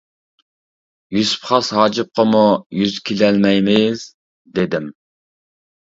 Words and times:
يۈسۈپ 1.17 1.45
خاس 1.51 1.69
ھاجىپقىمۇ 1.81 2.43
يۈز 2.81 2.99
كېلەلمەيمىز، 3.11 4.11
-دېدىم. 4.13 4.93